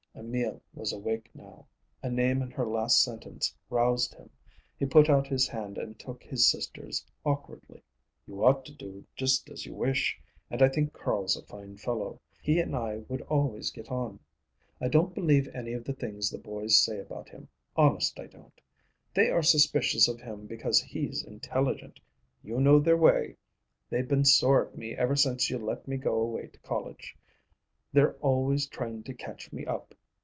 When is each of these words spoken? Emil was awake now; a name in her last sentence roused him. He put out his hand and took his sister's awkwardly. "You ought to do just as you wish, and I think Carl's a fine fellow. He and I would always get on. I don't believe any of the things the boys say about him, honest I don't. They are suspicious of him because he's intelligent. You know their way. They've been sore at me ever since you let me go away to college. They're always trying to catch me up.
Emil 0.13 0.61
was 0.73 0.91
awake 0.93 1.29
now; 1.33 1.65
a 2.03 2.09
name 2.09 2.41
in 2.43 2.51
her 2.51 2.65
last 2.67 3.01
sentence 3.01 3.55
roused 3.71 4.13
him. 4.13 4.29
He 4.77 4.85
put 4.85 5.09
out 5.09 5.25
his 5.25 5.47
hand 5.47 5.77
and 5.79 5.97
took 5.97 6.21
his 6.21 6.47
sister's 6.51 7.03
awkwardly. 7.25 7.81
"You 8.27 8.43
ought 8.43 8.63
to 8.65 8.73
do 8.73 9.05
just 9.15 9.49
as 9.49 9.65
you 9.65 9.73
wish, 9.73 10.19
and 10.49 10.61
I 10.61 10.67
think 10.69 10.93
Carl's 10.93 11.35
a 11.37 11.41
fine 11.43 11.77
fellow. 11.77 12.19
He 12.41 12.59
and 12.59 12.75
I 12.75 12.97
would 13.07 13.21
always 13.23 13.71
get 13.71 13.89
on. 13.89 14.19
I 14.79 14.89
don't 14.89 15.15
believe 15.15 15.47
any 15.55 15.71
of 15.73 15.85
the 15.85 15.93
things 15.93 16.29
the 16.29 16.37
boys 16.37 16.77
say 16.77 16.99
about 16.99 17.29
him, 17.29 17.47
honest 17.77 18.19
I 18.19 18.27
don't. 18.27 18.59
They 19.15 19.29
are 19.31 19.41
suspicious 19.41 20.07
of 20.07 20.19
him 20.21 20.45
because 20.45 20.81
he's 20.81 21.23
intelligent. 21.23 21.99
You 22.43 22.59
know 22.59 22.79
their 22.79 22.97
way. 22.97 23.37
They've 23.89 24.07
been 24.07 24.25
sore 24.25 24.67
at 24.67 24.77
me 24.77 24.93
ever 24.93 25.15
since 25.15 25.49
you 25.49 25.57
let 25.57 25.87
me 25.87 25.97
go 25.97 26.15
away 26.19 26.47
to 26.47 26.59
college. 26.59 27.17
They're 27.93 28.15
always 28.17 28.67
trying 28.67 29.03
to 29.03 29.13
catch 29.15 29.51
me 29.51 29.65
up. 29.65 29.95